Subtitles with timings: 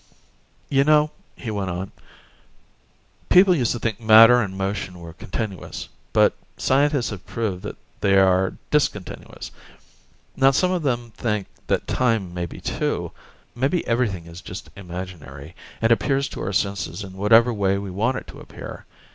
[0.67, 1.91] "You know," he went on,
[3.29, 8.17] "people used to think matter and motion were continuous, but scientists have proved that they
[8.17, 9.51] are discontinuous.
[10.35, 11.45] Now some of them think
[11.85, 13.11] time may be, too.
[13.53, 18.17] Maybe everything is just imaginary, and appears to our senses in whatever way we want
[18.17, 18.87] it to appear.